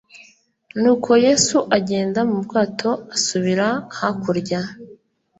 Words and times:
nuko 0.81 1.11
yesu 1.25 1.57
agenda 1.77 2.19
mu 2.31 2.37
bwato 2.45 2.91
asubira 3.15 3.67
hakurya 3.97 4.59